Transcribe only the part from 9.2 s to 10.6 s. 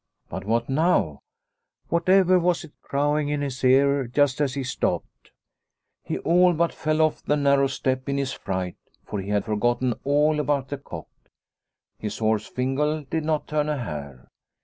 he had forgotten all